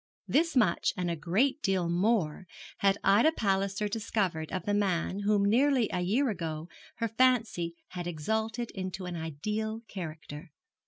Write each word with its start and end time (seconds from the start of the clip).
This 0.27 0.55
much 0.55 0.95
and 0.97 1.11
a 1.11 1.15
great 1.15 1.61
deal 1.61 1.87
more 1.87 2.47
had 2.79 2.97
Ida 3.03 3.33
Palliser 3.33 3.87
discovered 3.87 4.51
of 4.51 4.65
the 4.65 4.73
man 4.73 5.19
whom 5.19 5.45
nearly 5.45 5.91
a 5.93 6.01
year 6.01 6.31
ago 6.31 6.69
her 6.95 7.07
fancy 7.07 7.75
had 7.89 8.07
exalted 8.07 8.71
into 8.71 9.05
an 9.05 9.15
ideal 9.15 9.81
character. 9.87 10.49